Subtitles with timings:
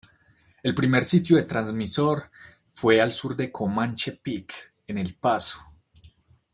[0.63, 2.31] El primer sitio de transmisor
[2.65, 5.59] fue al sur de Comanche Peak en El Paso.